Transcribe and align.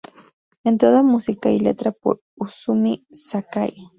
En 0.63 0.79
todas 0.79 1.03
música 1.03 1.51
y 1.51 1.59
letra 1.59 1.91
por 1.91 2.23
Izumi 2.35 3.05
Sakai 3.11 3.75